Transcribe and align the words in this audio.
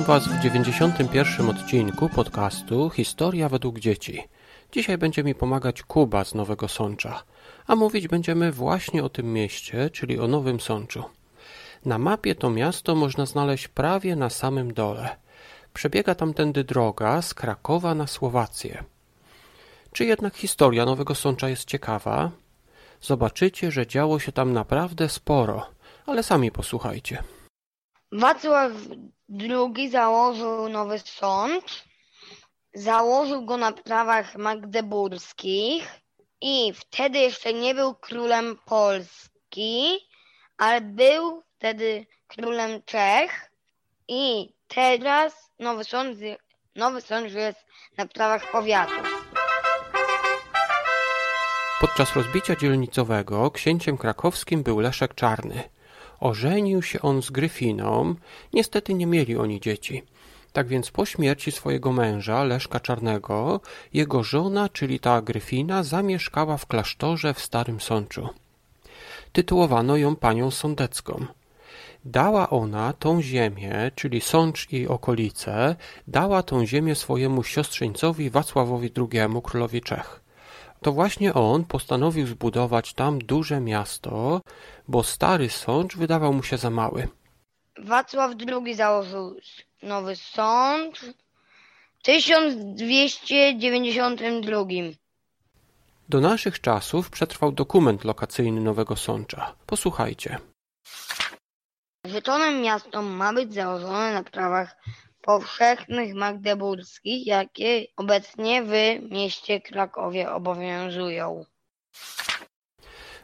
Witam 0.00 0.20
Was 0.20 0.28
w 0.28 0.40
91. 0.40 1.50
odcinku 1.50 2.08
podcastu 2.08 2.90
Historia 2.90 3.48
według 3.48 3.78
dzieci. 3.78 4.28
Dzisiaj 4.72 4.98
będzie 4.98 5.24
mi 5.24 5.34
pomagać 5.34 5.82
Kuba 5.82 6.24
z 6.24 6.34
Nowego 6.34 6.68
Sącza, 6.68 7.22
a 7.66 7.76
mówić 7.76 8.08
będziemy 8.08 8.52
właśnie 8.52 9.04
o 9.04 9.08
tym 9.08 9.32
mieście, 9.32 9.90
czyli 9.90 10.18
o 10.18 10.28
Nowym 10.28 10.60
Sączu. 10.60 11.04
Na 11.84 11.98
mapie 11.98 12.34
to 12.34 12.50
miasto 12.50 12.94
można 12.94 13.26
znaleźć 13.26 13.68
prawie 13.68 14.16
na 14.16 14.30
samym 14.30 14.74
dole. 14.74 15.16
Przebiega 15.74 16.14
tamtędy 16.14 16.64
droga 16.64 17.22
z 17.22 17.34
Krakowa 17.34 17.94
na 17.94 18.06
Słowację. 18.06 18.84
Czy 19.92 20.04
jednak 20.04 20.36
historia 20.36 20.84
Nowego 20.84 21.14
Sącza 21.14 21.48
jest 21.48 21.64
ciekawa? 21.64 22.30
Zobaczycie, 23.00 23.70
że 23.70 23.86
działo 23.86 24.18
się 24.18 24.32
tam 24.32 24.52
naprawdę 24.52 25.08
sporo, 25.08 25.66
ale 26.06 26.22
sami 26.22 26.52
posłuchajcie. 26.52 27.22
Wacław 28.12 28.72
II 29.38 29.90
założył 29.90 30.68
nowy 30.68 30.98
sąd. 30.98 31.84
Założył 32.74 33.44
go 33.44 33.56
na 33.56 33.72
prawach 33.72 34.36
magdeburskich 34.36 36.00
i 36.40 36.72
wtedy 36.72 37.18
jeszcze 37.18 37.52
nie 37.52 37.74
był 37.74 37.94
królem 37.94 38.58
Polski, 38.64 39.98
ale 40.58 40.80
był 40.80 41.42
wtedy 41.56 42.06
królem 42.26 42.82
Czech 42.82 43.50
i 44.08 44.52
teraz 44.68 45.50
nowy 45.58 45.84
sąd, 45.84 46.18
nowy 46.76 47.00
sąd 47.00 47.32
jest 47.32 47.66
na 47.96 48.06
prawach 48.06 48.50
powiatu. 48.50 49.02
Podczas 51.80 52.16
rozbicia 52.16 52.56
dzielnicowego 52.56 53.50
księciem 53.50 53.98
krakowskim 53.98 54.62
był 54.62 54.80
Leszek 54.80 55.14
Czarny. 55.14 55.79
Ożenił 56.20 56.82
się 56.82 57.00
on 57.00 57.22
z 57.22 57.30
Gryfiną, 57.30 58.14
niestety 58.52 58.94
nie 58.94 59.06
mieli 59.06 59.36
oni 59.36 59.60
dzieci. 59.60 60.02
Tak 60.52 60.68
więc 60.68 60.90
po 60.90 61.06
śmierci 61.06 61.52
swojego 61.52 61.92
męża, 61.92 62.44
Leszka 62.44 62.80
Czarnego, 62.80 63.60
jego 63.92 64.22
żona, 64.22 64.68
czyli 64.68 65.00
ta 65.00 65.22
Gryfina, 65.22 65.82
zamieszkała 65.82 66.56
w 66.56 66.66
klasztorze 66.66 67.34
w 67.34 67.40
Starym 67.40 67.80
Sączu. 67.80 68.28
Tytułowano 69.32 69.96
ją 69.96 70.16
panią 70.16 70.50
sądecką. 70.50 71.26
Dała 72.04 72.50
ona 72.50 72.92
tą 72.92 73.22
ziemię, 73.22 73.90
czyli 73.94 74.20
Sącz 74.20 74.72
i 74.72 74.88
okolice, 74.88 75.76
dała 76.08 76.42
tą 76.42 76.66
ziemię 76.66 76.94
swojemu 76.94 77.42
siostrzeńcowi 77.42 78.30
Wacławowi 78.30 78.92
II, 78.96 79.42
królowi 79.42 79.80
Czech. 79.80 80.20
To 80.82 80.92
właśnie 80.92 81.34
on 81.34 81.64
postanowił 81.64 82.26
zbudować 82.26 82.94
tam 82.94 83.18
duże 83.18 83.60
miasto, 83.60 84.40
bo 84.88 85.02
stary 85.02 85.48
sącz 85.48 85.96
wydawał 85.96 86.32
mu 86.32 86.42
się 86.42 86.58
za 86.58 86.70
mały. 86.70 87.08
Wacław 87.78 88.32
II 88.48 88.74
założył 88.74 89.36
nowy 89.82 90.16
sąd 90.16 90.98
w 90.98 91.14
1292. 92.02 94.64
Do 96.08 96.20
naszych 96.20 96.60
czasów 96.60 97.10
przetrwał 97.10 97.52
dokument 97.52 98.04
lokacyjny 98.04 98.60
Nowego 98.60 98.96
Sącza. 98.96 99.54
Posłuchajcie. 99.66 100.38
Rzeczonym 102.04 102.62
miasto 102.62 103.02
ma 103.02 103.32
być 103.32 103.54
założone 103.54 104.12
na 104.12 104.22
prawach 104.22 104.76
powszechnych 105.30 106.14
magdeburskich, 106.14 107.26
jakie 107.26 107.86
obecnie 107.96 108.62
w 108.62 108.72
mieście 109.10 109.60
Krakowie 109.60 110.32
obowiązują. 110.32 111.44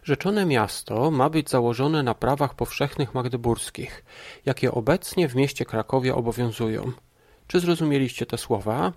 Rzeczone 0.02 0.46
miasto 0.46 1.10
ma 1.10 1.30
być 1.30 1.50
założone 1.50 2.02
na 2.02 2.14
prawach 2.14 2.54
powszechnych 2.54 3.14
magdeburskich, 3.14 4.04
jakie 4.44 4.72
obecnie 4.72 5.28
w 5.28 5.34
mieście 5.34 5.64
Krakowie 5.64 6.14
obowiązują. 6.14 6.92
Czy 7.46 7.60
zrozumieliście 7.60 8.26
te 8.26 8.38
słowa? 8.38 8.92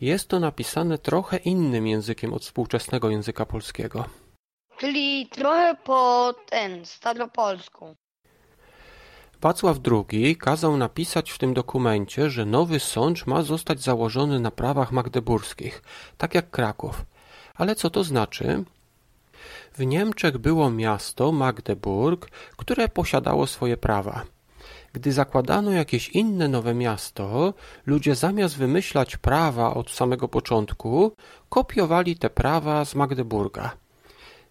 Jest 0.00 0.28
to 0.28 0.40
napisane 0.40 0.98
trochę 0.98 1.36
innym 1.36 1.86
językiem 1.86 2.32
od 2.32 2.42
współczesnego 2.42 3.10
języka 3.10 3.46
polskiego. 3.46 4.04
Czyli 4.78 5.28
trochę 5.28 5.76
po 5.84 6.34
ten, 6.50 6.86
staropolsku. 6.86 7.96
Wacław 9.44 9.78
II 10.12 10.36
kazał 10.36 10.76
napisać 10.76 11.30
w 11.30 11.38
tym 11.38 11.54
dokumencie, 11.54 12.30
że 12.30 12.46
nowy 12.46 12.80
sącz 12.80 13.26
ma 13.26 13.42
zostać 13.42 13.80
założony 13.82 14.40
na 14.40 14.50
prawach 14.50 14.92
magdeburskich, 14.92 15.82
tak 16.18 16.34
jak 16.34 16.50
Kraków. 16.50 17.04
Ale 17.54 17.74
co 17.74 17.90
to 17.90 18.04
znaczy? 18.04 18.64
W 19.74 19.86
Niemczech 19.86 20.38
było 20.38 20.70
miasto 20.70 21.32
Magdeburg, 21.32 22.30
które 22.56 22.88
posiadało 22.88 23.46
swoje 23.46 23.76
prawa. 23.76 24.22
Gdy 24.92 25.12
zakładano 25.12 25.70
jakieś 25.70 26.08
inne 26.08 26.48
nowe 26.48 26.74
miasto, 26.74 27.54
ludzie 27.86 28.14
zamiast 28.14 28.56
wymyślać 28.56 29.16
prawa 29.16 29.74
od 29.74 29.90
samego 29.90 30.28
początku, 30.28 31.12
kopiowali 31.48 32.16
te 32.16 32.30
prawa 32.30 32.84
z 32.84 32.94
Magdeburga. 32.94 33.83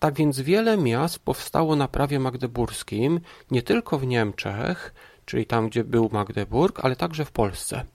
Tak 0.04 0.16
więc 0.16 0.40
wiele 0.40 0.78
miast 0.78 1.20
powstało 1.20 1.76
na 1.76 1.88
prawie 1.88 2.20
magdeburskim, 2.20 3.20
nie 3.52 3.62
tylko 3.62 4.00
w 4.00 4.08
Niemczech, 4.08 4.94
czyli 5.26 5.46
tam, 5.46 5.70
gdzie 5.70 5.84
był 5.84 6.10
Magdeburg, 6.12 6.80
ale 6.86 6.96
także 6.96 7.26
w 7.26 7.32
Polsce. 7.32 7.86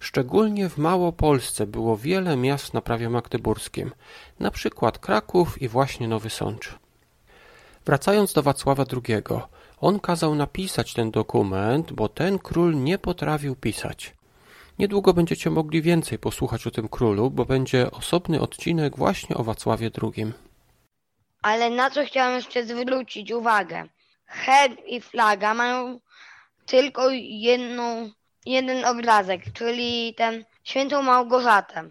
Szczególnie 0.00 0.68
w 0.68 0.78
Małopolsce 0.78 1.66
było 1.66 1.96
wiele 1.96 2.36
miast 2.36 2.74
na 2.74 2.80
prawie 2.80 3.10
magdeburskim, 3.10 3.90
na 4.40 4.50
przykład 4.50 4.98
Kraków 4.98 5.62
i 5.62 5.68
właśnie 5.68 6.08
Nowy 6.08 6.30
Sącz. 6.30 6.78
Wracając 7.86 8.32
do 8.32 8.42
Wacława 8.42 8.84
II, 8.92 9.22
on 9.80 10.00
kazał 10.00 10.34
napisać 10.34 10.94
ten 10.94 11.10
dokument, 11.10 11.92
bo 11.92 12.08
ten 12.08 12.38
król 12.38 12.82
nie 12.82 12.98
potrafił 12.98 13.56
pisać. 13.56 14.14
Niedługo 14.78 15.14
będziecie 15.14 15.50
mogli 15.50 15.82
więcej 15.82 16.18
posłuchać 16.18 16.66
o 16.66 16.70
tym 16.70 16.88
królu, 16.88 17.30
bo 17.30 17.44
będzie 17.44 17.90
osobny 17.90 18.40
odcinek 18.40 18.96
właśnie 18.96 19.36
o 19.36 19.44
Wacławie 19.44 19.90
II. 20.02 20.49
Ale 21.42 21.70
na 21.70 21.90
co 21.90 22.04
chciałem 22.04 22.34
jeszcze 22.34 22.64
zwrócić 22.64 23.32
uwagę? 23.32 23.88
Herb 24.26 24.78
i 24.86 25.00
flaga 25.00 25.54
mają 25.54 26.00
tylko 26.66 27.10
jedną, 27.20 28.10
jeden 28.46 28.84
obrazek, 28.84 29.42
czyli 29.52 30.14
ten 30.14 30.44
świętą 30.64 31.02
Małgorzatę. 31.02 31.90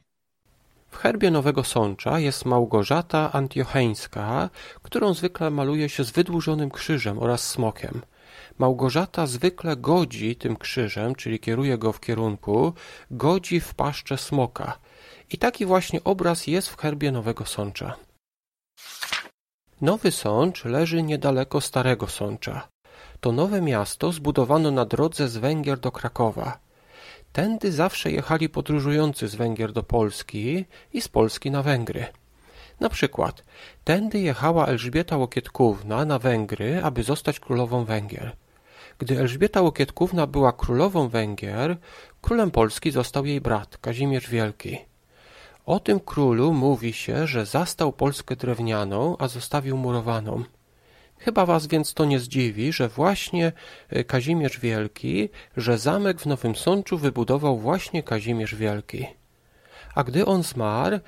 W 0.92 0.98
herbie 0.98 1.32
Nowego 1.32 1.64
Sącza 1.64 2.20
jest 2.20 2.46
Małgorzata 2.46 3.32
Antiocheńska, 3.32 4.50
którą 4.84 5.14
zwykle 5.14 5.50
maluje 5.50 5.90
się 5.90 6.04
z 6.04 6.12
wydłużonym 6.12 6.72
krzyżem 6.72 7.20
oraz 7.20 7.50
smokiem. 7.50 8.02
Małgorzata 8.58 9.28
zwykle 9.28 9.78
godzi 9.78 10.36
tym 10.36 10.56
krzyżem, 10.56 11.16
czyli 11.16 11.40
kieruje 11.40 11.78
go 11.78 11.94
w 11.94 12.00
kierunku, 12.00 12.74
godzi 13.12 13.60
w 13.60 13.74
paszczę 13.74 14.18
smoka. 14.18 14.78
I 15.30 15.38
taki 15.38 15.66
właśnie 15.66 16.04
obraz 16.04 16.48
jest 16.48 16.70
w 16.70 16.78
herbie 16.78 17.12
Nowego 17.12 17.46
Sącza. 17.46 18.09
Nowy 19.82 20.12
Sącz 20.12 20.66
leży 20.66 21.04
niedaleko 21.04 21.62
Starego 21.62 22.08
Sącza. 22.08 22.68
To 23.20 23.32
nowe 23.32 23.62
miasto 23.62 24.12
zbudowano 24.12 24.72
na 24.72 24.86
drodze 24.86 25.28
z 25.28 25.38
Węgier 25.38 25.80
do 25.80 25.92
Krakowa. 25.92 26.60
Tędy 27.32 27.72
zawsze 27.72 28.12
jechali 28.12 28.50
podróżujący 28.50 29.28
z 29.28 29.36
Węgier 29.36 29.72
do 29.72 29.84
Polski 29.84 30.66
i 30.94 31.02
z 31.02 31.08
Polski 31.08 31.52
na 31.52 31.64
Węgry. 31.64 32.06
Na 32.80 32.90
przykład, 32.90 33.44
tędy 33.84 34.20
jechała 34.20 34.66
Elżbieta 34.68 35.18
Łokietkówna 35.18 36.06
na 36.06 36.20
Węgry, 36.20 36.82
aby 36.84 37.04
zostać 37.04 37.40
królową 37.40 37.86
Węgier. 37.86 38.36
Gdy 38.98 39.20
Elżbieta 39.20 39.62
Łokietkówna 39.62 40.28
była 40.28 40.52
królową 40.52 41.10
Węgier, 41.10 41.78
królem 42.22 42.52
Polski 42.52 42.92
został 42.92 43.26
jej 43.26 43.42
brat, 43.42 43.78
Kazimierz 43.78 44.30
Wielki. 44.30 44.78
O 45.70 45.80
tym 45.80 46.00
królu 46.00 46.54
mówi 46.54 46.94
się, 46.94 47.28
że 47.28 47.46
zastał 47.46 47.94
Polskę 47.94 48.36
drewnianą, 48.36 49.16
a 49.20 49.28
zostawił 49.28 49.78
murowaną. 49.78 50.44
Chyba 51.18 51.46
was 51.46 51.68
więc 51.68 51.94
to 51.94 52.06
nie 52.06 52.20
zdziwi, 52.20 52.74
że 52.74 52.88
właśnie 52.88 53.52
e, 53.90 54.04
Kazimierz 54.04 54.60
Wielki, 54.60 55.30
że 55.58 55.78
zamek 55.78 56.22
w 56.22 56.26
Nowym 56.26 56.56
Sączu 56.56 56.98
wybudował 56.98 57.58
właśnie 57.58 58.04
Kazimierz 58.04 58.56
Wielki. 58.56 59.06
A 59.96 60.04
gdy 60.04 60.26
on 60.26 60.44
zmarł, 60.44 61.00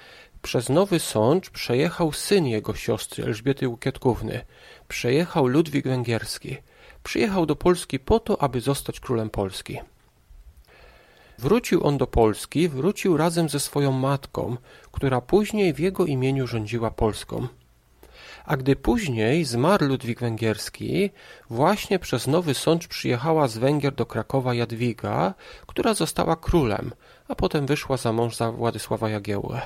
przez 0.41 0.69
Nowy 0.69 0.99
Sącz 0.99 1.49
przejechał 1.49 2.13
syn 2.13 2.47
jego 2.47 2.75
siostry 2.75 3.23
Elżbiety 3.23 3.67
Łukietkówny. 3.67 4.41
Przejechał 4.87 5.47
Ludwik 5.47 5.87
Węgierski. 5.87 6.57
Przyjechał 7.03 7.45
do 7.45 7.55
Polski 7.55 7.99
po 7.99 8.19
to, 8.19 8.41
aby 8.41 8.61
zostać 8.61 8.99
królem 8.99 9.29
Polski. 9.29 9.79
Wrócił 11.39 11.87
on 11.87 11.97
do 11.97 12.07
Polski, 12.07 12.69
wrócił 12.69 13.17
razem 13.17 13.49
ze 13.49 13.59
swoją 13.59 13.91
matką, 13.91 14.57
która 14.91 15.21
później 15.21 15.73
w 15.73 15.79
jego 15.79 16.05
imieniu 16.05 16.47
rządziła 16.47 16.91
Polską. 16.91 17.47
A 18.45 18.57
gdy 18.57 18.75
później 18.75 19.45
zmarł 19.45 19.87
Ludwik 19.87 20.19
Węgierski, 20.19 21.09
właśnie 21.49 21.99
przez 21.99 22.27
Nowy 22.27 22.53
Sącz 22.53 22.87
przyjechała 22.87 23.47
z 23.47 23.57
Węgier 23.57 23.95
do 23.95 24.05
Krakowa 24.05 24.53
Jadwiga, 24.53 25.33
która 25.67 25.93
została 25.93 26.35
królem, 26.35 26.91
a 27.27 27.35
potem 27.35 27.65
wyszła 27.65 27.97
za 27.97 28.13
mąż 28.13 28.35
za 28.35 28.51
Władysława 28.51 29.09
Jagiełłę. 29.09 29.61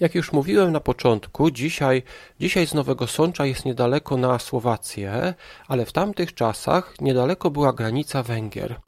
Jak 0.00 0.14
już 0.14 0.32
mówiłem 0.32 0.72
na 0.72 0.80
początku, 0.80 1.50
dzisiaj, 1.50 2.02
dzisiaj 2.40 2.66
z 2.66 2.74
Nowego 2.74 3.06
Sącza 3.06 3.46
jest 3.46 3.64
niedaleko 3.64 4.16
na 4.16 4.38
Słowację, 4.38 5.34
ale 5.68 5.86
w 5.86 5.92
tamtych 5.92 6.34
czasach 6.34 6.94
niedaleko 7.00 7.50
była 7.50 7.72
granica 7.72 8.22
Węgier. 8.22 8.80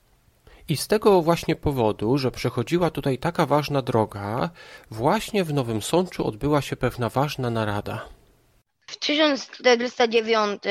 I 0.68 0.76
z 0.76 0.88
tego 0.88 1.22
właśnie 1.22 1.56
powodu, 1.56 2.18
że 2.18 2.30
przechodziła 2.30 2.90
tutaj 2.90 3.18
taka 3.18 3.46
ważna 3.46 3.82
droga, 3.82 4.50
właśnie 4.90 5.44
w 5.44 5.54
Nowym 5.54 5.82
Sączu 5.82 6.26
odbyła 6.26 6.62
się 6.62 6.76
pewna 6.76 7.08
ważna 7.08 7.50
narada. 7.50 8.08
W 8.86 8.96
1409 8.96 10.62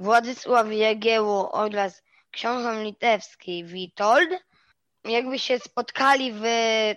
Władysław 0.00 0.72
Jagiełło 0.72 1.52
oraz 1.52 2.02
książę 2.30 2.84
litewski 2.84 3.64
Witold 3.64 4.30
jakby 5.04 5.38
się 5.38 5.58
spotkali 5.58 6.32
w 6.32 6.44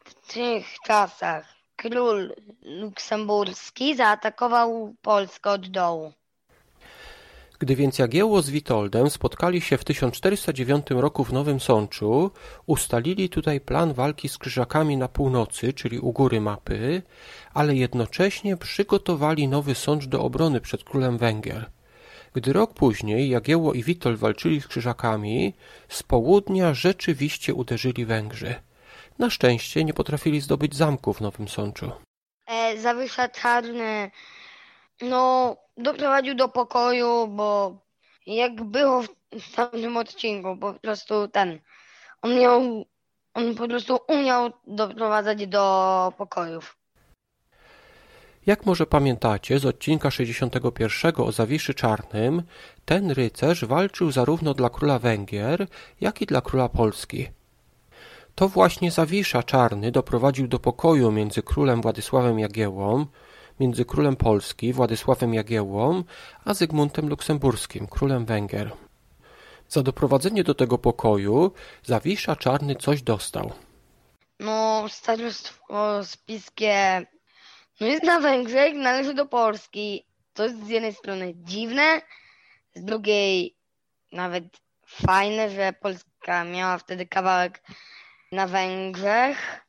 w 0.05 0.33
tych 0.33 0.65
czasach 0.85 1.45
król 1.75 2.35
luksemburski 2.61 3.95
zaatakował 3.95 4.95
Polskę 5.01 5.51
od 5.51 5.67
dołu. 5.67 6.13
Gdy 7.59 7.75
więc 7.75 7.99
Jagiełło 7.99 8.41
z 8.41 8.49
Witoldem 8.49 9.09
spotkali 9.09 9.61
się 9.61 9.77
w 9.77 9.83
1409 9.83 10.85
roku 10.89 11.23
w 11.23 11.33
Nowym 11.33 11.59
Sączu, 11.59 12.31
ustalili 12.65 13.29
tutaj 13.29 13.61
plan 13.61 13.93
walki 13.93 14.29
z 14.29 14.37
Krzyżakami 14.37 14.97
na 14.97 15.07
północy, 15.07 15.73
czyli 15.73 15.99
u 15.99 16.11
góry 16.11 16.41
mapy, 16.41 17.01
ale 17.53 17.75
jednocześnie 17.75 18.57
przygotowali 18.57 19.47
nowy 19.47 19.75
sącz 19.75 20.05
do 20.05 20.23
obrony 20.23 20.61
przed 20.61 20.83
królem 20.83 21.17
Węgier. 21.17 21.69
Gdy 22.33 22.53
rok 22.53 22.73
później 22.73 23.29
Jagiełło 23.29 23.73
i 23.73 23.83
Witold 23.83 24.19
walczyli 24.19 24.61
z 24.61 24.67
Krzyżakami, 24.67 25.53
z 25.89 26.03
południa 26.03 26.73
rzeczywiście 26.73 27.53
uderzyli 27.53 28.05
Węgrzy. 28.05 28.55
Na 29.19 29.29
szczęście 29.29 29.83
nie 29.83 29.93
potrafili 29.93 30.41
zdobyć 30.41 30.75
zamku 30.75 31.13
w 31.13 31.21
Nowym 31.21 31.47
Sączu. 31.47 31.91
E, 32.47 32.77
Zawisza 32.77 33.29
Czarny 33.29 34.11
no, 35.01 35.55
doprowadził 35.79 36.35
do 36.35 36.49
pokoju, 36.49 37.27
bo 37.27 37.77
jak 38.25 38.63
było 38.63 39.03
w 39.31 39.55
tamtym 39.55 39.97
odcinku, 39.97 40.57
po 40.57 40.73
prostu 40.73 41.27
ten, 41.27 41.59
on 42.21 42.39
miał, 42.39 42.85
on 43.33 43.55
po 43.55 43.67
prostu 43.67 43.99
umiał 44.07 44.51
doprowadzać 44.67 45.47
do 45.47 46.13
pokojów. 46.17 46.79
Jak 48.45 48.65
może 48.65 48.85
pamiętacie 48.85 49.59
z 49.59 49.65
odcinka 49.65 50.11
61 50.11 51.13
o 51.17 51.31
Zawiszy 51.31 51.73
Czarnym, 51.73 52.43
ten 52.85 53.11
rycerz 53.11 53.65
walczył 53.65 54.11
zarówno 54.11 54.53
dla 54.53 54.69
króla 54.69 54.99
Węgier, 54.99 55.67
jak 56.01 56.21
i 56.21 56.25
dla 56.25 56.41
króla 56.41 56.69
Polski. 56.69 57.27
To 58.35 58.47
właśnie 58.47 58.91
Zawisza 58.91 59.43
Czarny 59.43 59.91
doprowadził 59.91 60.47
do 60.47 60.59
pokoju 60.59 61.11
między 61.11 61.43
królem 61.43 61.81
Władysławem 61.81 62.39
Jagiełłą, 62.39 63.05
między 63.59 63.85
królem 63.85 64.15
Polski, 64.15 64.73
Władysławem 64.73 65.33
Jagiełłą, 65.33 66.03
a 66.45 66.53
Zygmuntem 66.53 67.09
Luksemburskim, 67.09 67.87
królem 67.87 68.25
Węgier. 68.25 68.71
Za 69.69 69.83
doprowadzenie 69.83 70.43
do 70.43 70.55
tego 70.55 70.77
pokoju 70.77 71.51
Zawisza 71.83 72.35
Czarny 72.35 72.75
coś 72.75 73.01
dostał. 73.01 73.51
No, 74.39 74.85
starostwo 74.89 76.05
spiskie 76.05 77.05
no 77.79 77.87
jest 77.87 78.03
na 78.03 78.19
Węgrzech, 78.19 78.73
należy 78.75 79.13
do 79.13 79.25
Polski. 79.25 80.05
To 80.33 80.43
jest 80.43 80.65
z 80.65 80.69
jednej 80.69 80.93
strony 80.93 81.33
dziwne, 81.35 82.01
z 82.75 82.83
drugiej 82.83 83.55
nawet 84.11 84.43
fajne, 84.85 85.49
że 85.49 85.73
Polska 85.73 86.43
miała 86.43 86.77
wtedy 86.77 87.05
kawałek 87.05 87.61
na 88.31 88.47
Węgrzech 88.47 89.65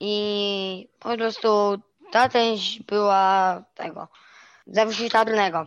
i 0.00 0.88
po 0.98 1.16
prostu 1.16 1.78
ta 2.16 2.28
część 2.28 2.82
była 2.82 3.62
tego, 3.74 4.08
Czarnego. 5.10 5.66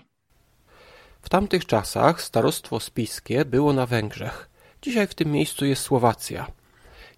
W 1.21 1.29
tamtych 1.29 1.65
czasach 1.65 2.21
starostwo 2.21 2.79
spiskie 2.79 3.45
było 3.45 3.73
na 3.73 3.85
Węgrzech. 3.85 4.49
Dzisiaj 4.81 5.07
w 5.07 5.15
tym 5.15 5.31
miejscu 5.31 5.65
jest 5.65 5.81
Słowacja. 5.81 6.47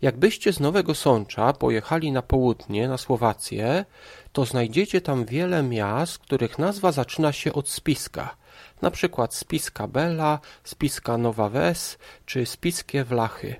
Jakbyście 0.01 0.53
z 0.53 0.59
Nowego 0.59 0.95
Sącza 0.95 1.53
pojechali 1.53 2.11
na 2.11 2.21
południe, 2.21 2.87
na 2.87 2.97
Słowację, 2.97 3.85
to 4.31 4.45
znajdziecie 4.45 5.01
tam 5.01 5.25
wiele 5.25 5.63
miast, 5.63 6.17
których 6.17 6.59
nazwa 6.59 6.91
zaczyna 6.91 7.31
się 7.31 7.53
od 7.53 7.69
spiska. 7.69 8.35
Na 8.81 8.91
przykład 8.91 9.35
Spiska 9.35 9.87
Bela, 9.87 10.39
Spiska 10.63 11.17
Nowa 11.17 11.49
Wes 11.49 11.97
czy 12.25 12.45
Spiskie 12.45 13.03
Wlachy. 13.03 13.55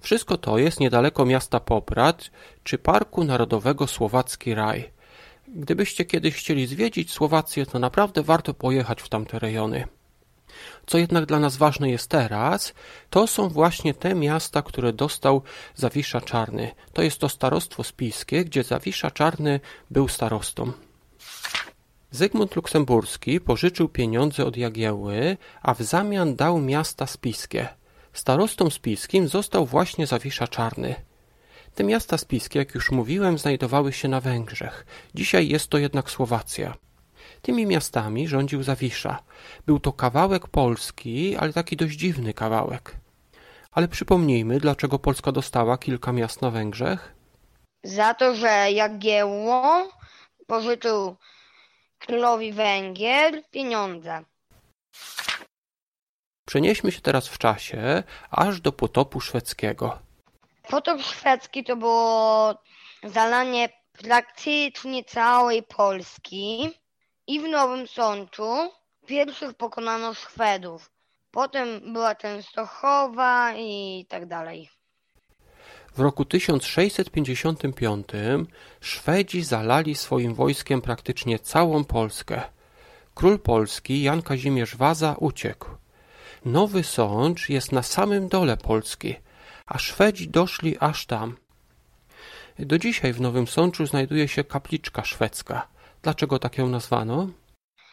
Wszystko 0.00 0.38
to 0.38 0.58
jest 0.58 0.80
niedaleko 0.80 1.24
miasta 1.24 1.60
Poprad 1.60 2.30
czy 2.64 2.78
Parku 2.78 3.24
Narodowego 3.24 3.86
Słowacki 3.86 4.54
Raj. 4.54 4.90
Gdybyście 5.48 6.04
kiedyś 6.04 6.34
chcieli 6.34 6.66
zwiedzić 6.66 7.12
Słowację, 7.12 7.66
to 7.66 7.78
naprawdę 7.78 8.22
warto 8.22 8.54
pojechać 8.54 9.02
w 9.02 9.08
tamte 9.08 9.38
rejony. 9.38 9.86
Co 10.86 10.98
jednak 10.98 11.26
dla 11.26 11.38
nas 11.38 11.56
ważne 11.56 11.90
jest 11.90 12.10
teraz, 12.10 12.74
to 13.10 13.26
są 13.26 13.48
właśnie 13.48 13.94
te 13.94 14.14
miasta, 14.14 14.62
które 14.62 14.92
dostał 14.92 15.42
Zawisza 15.74 16.20
Czarny. 16.20 16.70
To 16.92 17.02
jest 17.02 17.18
to 17.18 17.28
starostwo 17.28 17.84
spiskie, 17.84 18.44
gdzie 18.44 18.64
Zawisza 18.64 19.10
Czarny 19.10 19.60
był 19.90 20.08
starostą. 20.08 20.72
Zygmunt 22.10 22.56
Luksemburski 22.56 23.40
pożyczył 23.40 23.88
pieniądze 23.88 24.44
od 24.44 24.56
Jagiełły, 24.56 25.36
a 25.62 25.74
w 25.74 25.82
zamian 25.82 26.36
dał 26.36 26.60
miasta 26.60 27.06
spiskie. 27.06 27.68
Starostą 28.18 28.70
spiskim 28.70 29.28
został 29.28 29.66
właśnie 29.66 30.06
Zawisza 30.06 30.48
Czarny. 30.48 30.94
Te 31.74 31.84
miasta 31.84 32.18
spiskie, 32.18 32.58
jak 32.58 32.74
już 32.74 32.90
mówiłem, 32.90 33.38
znajdowały 33.38 33.92
się 33.92 34.08
na 34.08 34.20
Węgrzech. 34.20 34.86
Dzisiaj 35.14 35.48
jest 35.48 35.68
to 35.68 35.78
jednak 35.78 36.10
Słowacja. 36.10 36.74
Tymi 37.42 37.66
miastami 37.66 38.28
rządził 38.28 38.62
Zawisza. 38.62 39.22
Był 39.66 39.80
to 39.80 39.92
kawałek 39.92 40.48
Polski, 40.48 41.36
ale 41.36 41.52
taki 41.52 41.76
dość 41.76 41.98
dziwny 41.98 42.34
kawałek. 42.34 42.96
Ale 43.72 43.88
przypomnijmy, 43.88 44.60
dlaczego 44.60 44.98
Polska 44.98 45.32
dostała 45.32 45.78
kilka 45.78 46.12
miast 46.12 46.42
na 46.42 46.50
Węgrzech? 46.50 47.14
Za 47.84 48.14
to, 48.14 48.34
że 48.34 48.72
Jagiełło 48.72 49.88
pożyczył 50.46 51.16
królowi 51.98 52.52
Węgier 52.52 53.42
pieniądze. 53.50 54.24
Przenieśmy 56.48 56.92
się 56.92 57.00
teraz 57.00 57.28
w 57.28 57.38
czasie 57.38 58.02
aż 58.30 58.60
do 58.60 58.72
potopu 58.72 59.20
szwedzkiego. 59.20 59.98
Potop 60.68 61.00
szwedzki 61.02 61.64
to 61.64 61.76
było 61.76 62.54
zalanie 63.04 63.68
praktycznie 63.92 65.04
całej 65.04 65.62
Polski 65.62 66.70
i 67.26 67.40
w 67.40 67.42
Nowym 67.42 67.86
Sączu 67.86 68.72
pierwszych 69.06 69.54
pokonano 69.54 70.14
Szwedów. 70.14 70.90
Potem 71.30 71.92
była 71.92 72.14
Częstochowa 72.14 73.54
i 73.56 74.06
tak 74.08 74.26
dalej. 74.26 74.70
W 75.96 76.00
roku 76.00 76.24
1655 76.24 78.06
Szwedzi 78.80 79.44
zalali 79.44 79.94
swoim 79.94 80.34
wojskiem 80.34 80.82
praktycznie 80.82 81.38
całą 81.38 81.84
Polskę. 81.84 82.42
Król 83.14 83.38
Polski 83.38 84.02
Jan 84.02 84.22
Kazimierz 84.22 84.76
Waza 84.76 85.14
uciekł. 85.18 85.68
Nowy 86.44 86.84
Sącz 86.84 87.48
jest 87.48 87.72
na 87.72 87.82
samym 87.82 88.28
dole 88.28 88.56
Polski, 88.56 89.14
a 89.66 89.78
Szwedzi 89.78 90.28
doszli 90.28 90.76
aż 90.80 91.06
tam. 91.06 91.36
Do 92.58 92.78
dzisiaj 92.78 93.12
w 93.12 93.20
Nowym 93.20 93.46
Sączu 93.46 93.86
znajduje 93.86 94.28
się 94.28 94.44
kapliczka 94.44 95.04
szwedzka. 95.04 95.68
Dlaczego 96.02 96.38
tak 96.38 96.58
ją 96.58 96.68
nazwano? 96.68 97.28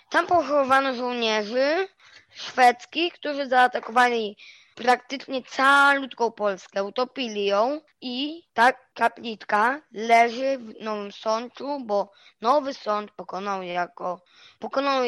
Tam 0.09 0.27
pochowano 0.27 0.95
żołnierzy 0.95 1.87
szwedzkich, 2.35 3.13
którzy 3.13 3.47
zaatakowali 3.47 4.37
praktycznie 4.75 5.43
całą 5.43 6.07
Polskę, 6.35 6.83
utopili 6.83 7.45
ją 7.45 7.81
i 8.01 8.43
ta 8.53 8.73
kapliczka 8.93 9.81
leży 9.91 10.57
w 10.57 10.83
Nowym 10.83 11.11
Sączu, 11.11 11.79
bo 11.85 12.11
Nowy 12.41 12.73
Sącz 12.73 13.11
pokonał 13.11 13.63
jako 13.63 14.21
pokonał 14.59 15.03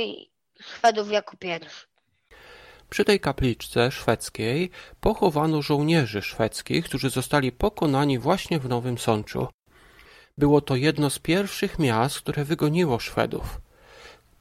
Szwedów 0.60 1.12
jako 1.12 1.38
pierwszy. 1.38 1.87
Przy 2.90 3.06
tej 3.06 3.20
kapliczce 3.20 3.92
szwedzkiej 3.92 4.70
pochowano 5.02 5.62
żołnierzy 5.62 6.22
szwedzkich, 6.22 6.86
którzy 6.86 7.10
zostali 7.10 7.52
pokonani 7.52 8.20
właśnie 8.20 8.60
w 8.60 8.70
Nowym 8.70 8.98
Sączu. 8.98 9.48
Było 10.38 10.62
to 10.62 10.76
jedno 10.76 11.10
z 11.10 11.20
pierwszych 11.20 11.80
miast, 11.80 12.20
które 12.20 12.46
wygoniło 12.46 13.00
Szwedów. 13.00 13.62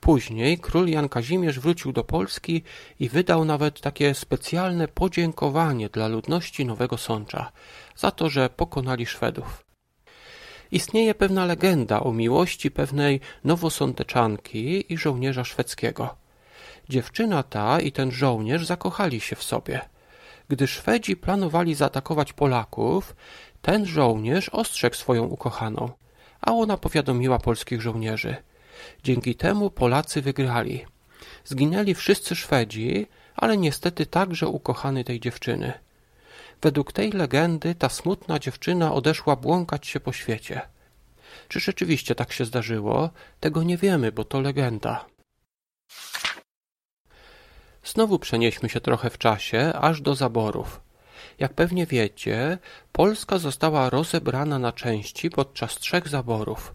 Później 0.01 0.59
król 0.59 0.89
Jan 0.89 1.09
Kazimierz 1.09 1.61
wrócił 1.61 1.93
do 1.93 2.05
Polski 2.05 2.63
i 3.01 3.09
wydał 3.09 3.45
nawet 3.45 3.81
takie 3.81 4.15
specjalne 4.15 4.89
podziękowanie 4.89 5.89
dla 5.89 6.09
ludności 6.09 6.67
Nowego 6.67 6.97
Sącza 6.97 7.53
za 7.97 8.11
to, 8.11 8.29
że 8.29 8.51
pokonali 8.51 9.07
Szwedów. 9.07 9.67
Istnieje 10.71 11.15
pewna 11.15 11.47
legenda 11.47 12.01
o 12.01 12.13
miłości 12.13 12.71
pewnej 12.71 13.21
nowosądeczanki 13.45 14.93
i 14.93 14.99
żołnierza 14.99 15.45
szwedzkiego. 15.45 16.26
Dziewczyna 16.89 17.43
ta 17.43 17.81
i 17.81 17.93
ten 17.93 18.11
żołnierz 18.11 18.67
zakochali 18.67 19.21
się 19.21 19.37
w 19.37 19.43
sobie. 19.43 19.81
Gdy 20.49 20.67
Szwedzi 20.67 21.17
planowali 21.17 21.75
zaatakować 21.75 22.33
Polaków, 22.33 23.17
ten 23.63 23.87
żołnierz 23.87 24.49
ostrzegł 24.49 24.97
swoją 24.97 25.25
ukochaną, 25.25 25.91
a 26.41 26.53
ona 26.53 26.77
powiadomiła 26.77 27.39
polskich 27.39 27.81
żołnierzy. 27.81 28.37
Dzięki 29.05 29.35
temu 29.35 29.71
Polacy 29.71 30.23
wygrali. 30.23 30.87
Zginęli 31.45 31.95
wszyscy 31.95 32.37
Szwedzi, 32.37 33.07
ale 33.35 33.57
niestety 33.57 34.07
także 34.07 34.49
ukochany 34.49 35.05
tej 35.05 35.21
dziewczyny. 35.21 35.73
Według 36.63 36.93
tej 36.93 37.11
legendy 37.13 37.75
ta 37.75 37.89
smutna 37.89 38.39
dziewczyna 38.39 38.95
odeszła 38.95 39.37
błąkać 39.37 39.87
się 39.87 40.01
po 40.01 40.13
świecie. 40.13 40.61
Czy 41.49 41.61
rzeczywiście 41.61 42.15
tak 42.15 42.33
się 42.33 42.45
zdarzyło? 42.45 43.11
Tego 43.41 43.63
nie 43.63 43.77
wiemy, 43.77 44.13
bo 44.13 44.25
to 44.25 44.41
legenda. 44.41 45.05
Znowu 47.87 48.19
przenieśmy 48.19 48.69
się 48.69 48.81
trochę 48.81 49.11
w 49.11 49.19
czasie, 49.19 49.73
aż 49.75 50.01
do 50.01 50.15
zaborów. 50.15 50.81
Jak 51.39 51.55
pewnie 51.55 51.87
wiecie, 51.87 52.59
Polska 52.93 53.39
została 53.39 53.91
rozebrana 53.91 54.59
na 54.59 54.73
części 54.73 55.31
podczas 55.31 55.75
trzech 55.75 56.09
zaborów. 56.09 56.75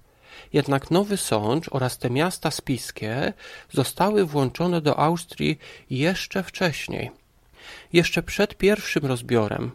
Jednak 0.53 0.91
Nowy 0.91 1.17
Sącz 1.17 1.69
oraz 1.71 1.97
te 1.97 2.09
miasta 2.09 2.51
spiskie 2.51 3.33
zostały 3.71 4.25
włączone 4.25 4.81
do 4.81 4.99
Austrii 4.99 5.59
jeszcze 5.89 6.43
wcześniej, 6.43 7.11
jeszcze 7.93 8.23
przed 8.23 8.57
pierwszym 8.57 9.05
rozbiorem. 9.05 9.71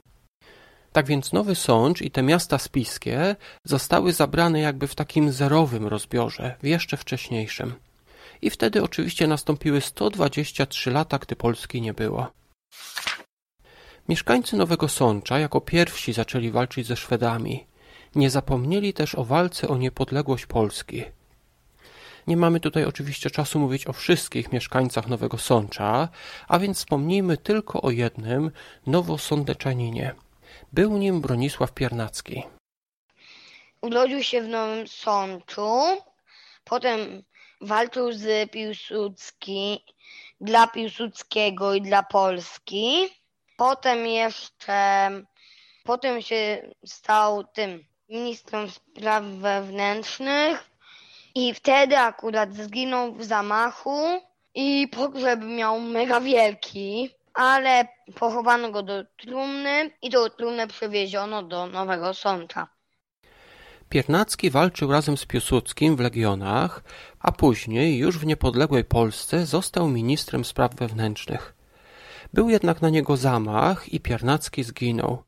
Tak 0.92 1.06
więc 1.06 1.32
Nowy 1.32 1.54
Sącz 1.54 2.02
i 2.02 2.10
te 2.10 2.22
miasta 2.22 2.58
spiskie 2.58 3.36
zostały 3.64 4.12
zabrane 4.12 4.60
jakby 4.60 4.86
w 4.86 4.94
takim 4.94 5.32
zerowym 5.32 5.86
rozbiorze, 5.86 6.54
w 6.62 6.66
jeszcze 6.66 6.96
wcześniejszym. 6.96 7.74
I 8.42 8.50
wtedy 8.50 8.82
oczywiście 8.82 9.26
nastąpiły 9.26 9.80
123 9.80 10.90
lata, 10.90 11.18
gdy 11.18 11.36
Polski 11.36 11.80
nie 11.80 11.94
było. 11.94 12.32
Mieszkańcy 14.08 14.56
Nowego 14.56 14.88
Sącza 14.88 15.38
jako 15.38 15.60
pierwsi 15.60 16.12
zaczęli 16.12 16.50
walczyć 16.50 16.86
ze 16.86 16.96
Szwedami. 16.96 17.66
Nie 18.14 18.30
zapomnieli 18.30 18.92
też 18.92 19.14
o 19.14 19.24
walce 19.24 19.68
o 19.68 19.76
niepodległość 19.76 20.46
Polski. 20.46 21.04
Nie 22.26 22.36
mamy 22.36 22.60
tutaj 22.60 22.84
oczywiście 22.84 23.30
czasu 23.30 23.58
mówić 23.58 23.86
o 23.86 23.92
wszystkich 23.92 24.52
mieszkańcach 24.52 25.08
Nowego 25.08 25.38
Sącza, 25.38 26.08
a 26.48 26.58
więc 26.58 26.78
wspomnijmy 26.78 27.36
tylko 27.36 27.82
o 27.82 27.90
jednym 27.90 28.50
nowosądeczaninie. 28.86 30.14
Był 30.72 30.96
nim 30.96 31.20
Bronisław 31.20 31.72
Piernacki. 31.72 32.42
Urodził 33.80 34.22
się 34.22 34.42
w 34.42 34.48
Nowym 34.48 34.88
Sączu, 34.88 35.70
potem 36.64 37.22
walczył 37.60 38.12
z 38.12 38.50
Piłsudski 38.50 39.84
dla 40.40 40.66
Piłsudskiego 40.66 41.74
i 41.74 41.82
dla 41.82 42.02
Polski. 42.02 43.08
Potem 43.56 44.06
jeszcze, 44.06 45.10
potem 45.84 46.22
się 46.22 46.72
stał 46.86 47.44
tym 47.44 47.84
ministrem 48.08 48.70
spraw 48.70 49.24
wewnętrznych 49.24 50.70
i 51.34 51.54
wtedy 51.54 51.98
akurat 51.98 52.54
zginął 52.54 53.14
w 53.14 53.24
zamachu 53.24 54.20
i 54.54 54.88
pogrzeb 54.88 55.40
miał 55.44 55.80
mega 55.80 56.20
wielki, 56.20 57.10
ale 57.34 57.88
pochowano 58.14 58.70
go 58.70 58.82
do 58.82 59.04
trumny 59.04 59.90
i 60.02 60.10
do 60.10 60.30
trumny 60.30 60.66
przewieziono 60.66 61.42
do 61.42 61.66
Nowego 61.66 62.14
Sącza. 62.14 62.75
Piernacki 63.88 64.50
walczył 64.50 64.92
razem 64.92 65.16
z 65.16 65.26
Piłsudskim 65.26 65.96
w 65.96 66.00
legionach, 66.00 66.84
a 67.20 67.32
później 67.32 67.98
już 67.98 68.18
w 68.18 68.26
niepodległej 68.26 68.84
Polsce 68.84 69.46
został 69.46 69.88
ministrem 69.88 70.44
spraw 70.44 70.74
wewnętrznych. 70.74 71.54
Był 72.32 72.50
jednak 72.50 72.82
na 72.82 72.90
niego 72.90 73.16
zamach 73.16 73.88
i 73.92 74.00
Piernacki 74.00 74.64
zginął. 74.64 75.22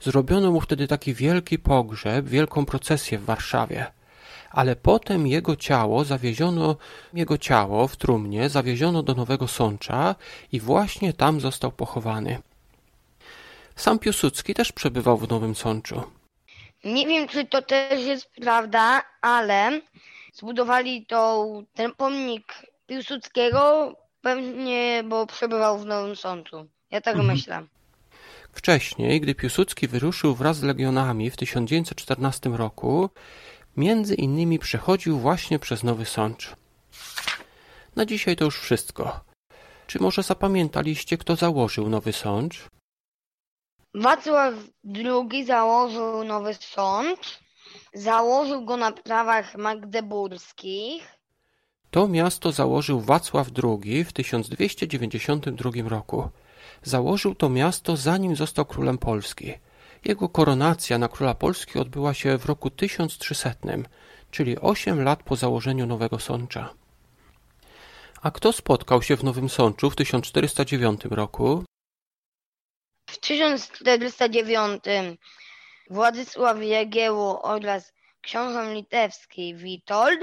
Zrobiono 0.00 0.50
mu 0.50 0.60
wtedy 0.60 0.88
taki 0.88 1.14
wielki 1.14 1.58
pogrzeb, 1.58 2.26
wielką 2.26 2.66
procesję 2.66 3.18
w 3.18 3.24
Warszawie. 3.24 3.86
Ale 4.50 4.76
potem 4.76 5.26
jego 5.26 5.56
ciało 5.56 6.04
zawieziono, 6.04 6.76
jego 7.14 7.38
ciało 7.38 7.88
w 7.88 7.96
trumnie 7.96 8.48
zawieziono 8.48 9.02
do 9.02 9.14
Nowego 9.14 9.48
Sącza 9.48 10.14
i 10.52 10.60
właśnie 10.60 11.12
tam 11.12 11.40
został 11.40 11.72
pochowany. 11.72 12.38
Sam 13.76 13.98
Piłsudski 13.98 14.54
też 14.54 14.72
przebywał 14.72 15.18
w 15.18 15.28
Nowym 15.28 15.54
Sączu. 15.54 16.02
Nie 16.84 17.06
wiem, 17.06 17.28
czy 17.28 17.44
to 17.44 17.62
też 17.62 18.04
jest 18.04 18.30
prawda, 18.30 19.02
ale 19.20 19.80
zbudowali 20.32 21.06
to, 21.06 21.48
ten 21.74 21.92
pomnik 21.94 22.54
Piłsudskiego 22.86 23.92
pewnie, 24.20 25.04
bo 25.08 25.26
przebywał 25.26 25.78
w 25.78 25.86
Nowym 25.86 26.16
Sączu. 26.16 26.68
Ja 26.90 27.00
tak 27.00 27.14
mhm. 27.14 27.34
myślę. 27.34 27.62
Wcześniej, 28.52 29.20
gdy 29.20 29.34
Piłsudski 29.34 29.88
wyruszył 29.88 30.34
wraz 30.34 30.56
z 30.56 30.62
legionami 30.62 31.30
w 31.30 31.36
1914 31.36 32.50
roku, 32.50 33.10
między 33.76 34.14
innymi 34.14 34.58
przechodził 34.58 35.18
właśnie 35.18 35.58
przez 35.58 35.82
Nowy 35.82 36.04
Sącz. 36.04 36.56
Na 37.96 38.06
dzisiaj 38.06 38.36
to 38.36 38.44
już 38.44 38.60
wszystko. 38.60 39.20
Czy 39.86 39.98
może 40.02 40.22
zapamiętaliście, 40.22 41.18
kto 41.18 41.36
założył 41.36 41.88
Nowy 41.88 42.12
Sącz? 42.12 42.68
Wacław 43.94 44.54
II 44.94 45.44
założył 45.44 46.24
Nowy 46.24 46.54
Sącz. 46.54 47.40
Założył 47.94 48.64
go 48.64 48.76
na 48.76 48.92
prawach 48.92 49.56
magdeburskich. 49.56 51.18
To 51.90 52.08
miasto 52.08 52.52
założył 52.52 53.00
Wacław 53.00 53.48
II 53.64 54.04
w 54.04 54.12
1292 54.12 55.70
roku. 55.88 56.28
Założył 56.82 57.34
to 57.34 57.48
miasto 57.48 57.96
zanim 57.96 58.36
został 58.36 58.64
królem 58.64 58.98
Polski. 58.98 59.52
Jego 60.04 60.28
koronacja 60.28 60.98
na 60.98 61.08
króla 61.08 61.34
Polski 61.34 61.78
odbyła 61.78 62.14
się 62.14 62.38
w 62.38 62.46
roku 62.46 62.70
1300, 62.70 63.50
czyli 64.30 64.58
8 64.58 65.02
lat 65.02 65.22
po 65.22 65.36
założeniu 65.36 65.86
Nowego 65.86 66.18
Sącza. 66.18 66.74
A 68.22 68.30
kto 68.30 68.52
spotkał 68.52 69.02
się 69.02 69.16
w 69.16 69.24
Nowym 69.24 69.48
Sączu 69.48 69.90
w 69.90 69.96
1409 69.96 71.00
roku? 71.10 71.64
W 73.12 73.18
1409 73.18 74.84
Władysław 75.90 76.62
Jagiełło 76.62 77.42
oraz 77.42 77.92
książę 78.20 78.74
litewski 78.74 79.54
Witold 79.54 80.20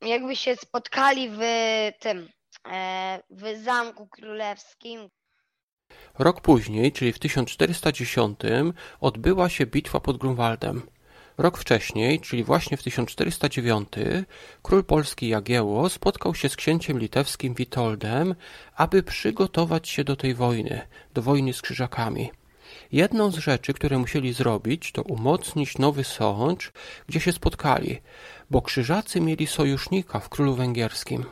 jakby 0.00 0.36
się 0.36 0.56
spotkali 0.56 1.30
w 1.30 1.40
tym, 2.00 2.28
e, 2.68 3.22
w 3.30 3.62
Zamku 3.64 4.08
Królewskim 4.08 5.08
Rok 6.18 6.40
później, 6.40 6.92
czyli 6.92 7.12
w 7.12 7.18
1410, 7.18 8.40
odbyła 9.00 9.48
się 9.48 9.66
bitwa 9.66 10.00
pod 10.00 10.16
Grunwaldem. 10.16 10.82
Rok 11.38 11.58
wcześniej, 11.58 12.20
czyli 12.20 12.44
właśnie 12.44 12.76
w 12.76 12.82
1409, 12.82 13.88
król 14.62 14.84
polski 14.84 15.28
Jagiełło 15.28 15.88
spotkał 15.88 16.34
się 16.34 16.48
z 16.48 16.56
księciem 16.56 16.98
litewskim 16.98 17.54
Witoldem, 17.54 18.34
aby 18.76 19.02
przygotować 19.02 19.88
się 19.88 20.04
do 20.04 20.16
tej 20.16 20.34
wojny, 20.34 20.80
do 21.14 21.22
wojny 21.22 21.52
z 21.52 21.62
krzyżakami. 21.62 22.30
Jedną 22.92 23.30
z 23.30 23.36
rzeczy, 23.36 23.74
które 23.74 23.98
musieli 23.98 24.32
zrobić, 24.32 24.92
to 24.92 25.02
umocnić 25.02 25.78
Nowy 25.78 26.04
Sącz, 26.04 26.72
gdzie 27.06 27.20
się 27.20 27.32
spotkali, 27.32 28.00
bo 28.50 28.62
krzyżacy 28.62 29.20
mieli 29.20 29.46
sojusznika 29.46 30.20
w 30.20 30.28
królu 30.28 30.54
węgierskim. 30.54 31.24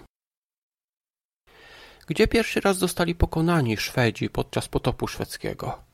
Gdzie 2.06 2.28
pierwszy 2.28 2.60
raz 2.60 2.78
zostali 2.78 3.14
pokonani 3.14 3.76
Szwedzi 3.76 4.30
podczas 4.30 4.68
potopu 4.68 5.08
szwedzkiego? 5.08 5.89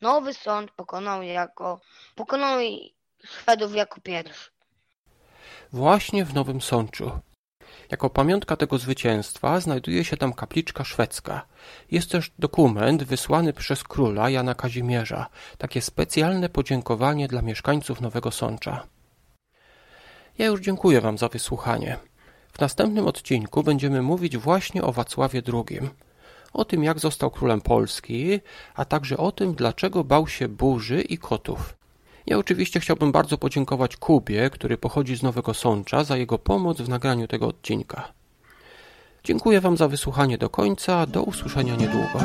Nowy 0.00 0.34
Sącz 0.34 0.72
pokonał 0.72 1.22
jako 1.22 1.80
pokonał 2.14 2.58
Szwedów 3.24 3.74
jako 3.74 4.00
pierwszy. 4.00 4.50
Właśnie 5.72 6.24
w 6.24 6.34
Nowym 6.34 6.60
Sączu. 6.60 7.10
Jako 7.90 8.10
pamiątka 8.10 8.56
tego 8.56 8.78
zwycięstwa 8.78 9.60
znajduje 9.60 10.04
się 10.04 10.16
tam 10.16 10.32
kapliczka 10.32 10.84
szwedzka. 10.84 11.46
Jest 11.90 12.10
też 12.10 12.30
dokument 12.38 13.02
wysłany 13.02 13.52
przez 13.52 13.84
króla 13.84 14.30
Jana 14.30 14.54
Kazimierza, 14.54 15.26
takie 15.58 15.82
specjalne 15.82 16.48
podziękowanie 16.48 17.28
dla 17.28 17.42
mieszkańców 17.42 18.00
Nowego 18.00 18.30
Sącza. 18.30 18.86
Ja 20.38 20.46
już 20.46 20.60
dziękuję 20.60 21.00
Wam 21.00 21.18
za 21.18 21.28
wysłuchanie. 21.28 21.98
W 22.52 22.60
następnym 22.60 23.06
odcinku 23.06 23.62
będziemy 23.62 24.02
mówić 24.02 24.36
właśnie 24.36 24.82
o 24.82 24.92
Wacławie 24.92 25.42
II, 25.52 25.80
o 26.52 26.64
tym 26.64 26.84
jak 26.84 26.98
został 26.98 27.30
królem 27.30 27.60
Polski, 27.60 28.40
a 28.74 28.84
także 28.84 29.16
o 29.16 29.32
tym 29.32 29.54
dlaczego 29.54 30.04
bał 30.04 30.28
się 30.28 30.48
burzy 30.48 31.02
i 31.02 31.18
kotów. 31.18 31.76
Ja 32.26 32.38
oczywiście 32.38 32.80
chciałbym 32.80 33.12
bardzo 33.12 33.38
podziękować 33.38 33.96
Kubie, 33.96 34.50
który 34.50 34.78
pochodzi 34.78 35.16
z 35.16 35.22
Nowego 35.22 35.54
Sącza, 35.54 36.04
za 36.04 36.16
jego 36.16 36.38
pomoc 36.38 36.80
w 36.80 36.88
nagraniu 36.88 37.28
tego 37.28 37.46
odcinka. 37.46 38.12
Dziękuję 39.24 39.60
Wam 39.60 39.76
za 39.76 39.88
wysłuchanie 39.88 40.38
do 40.38 40.50
końca. 40.50 41.06
Do 41.06 41.22
usłyszenia 41.22 41.76
niedługo. 41.76 42.20